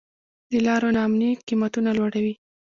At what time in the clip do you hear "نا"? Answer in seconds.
0.95-1.01